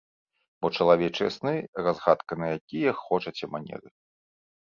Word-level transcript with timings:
Бо 0.65 0.69
чалавечыя 0.77 1.33
сны 1.35 1.51
разгадка 1.87 2.33
на 2.43 2.49
якія 2.57 2.91
хочаце 3.05 3.45
манеры. 3.57 3.89